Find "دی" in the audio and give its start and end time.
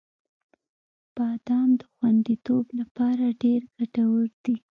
4.43-4.55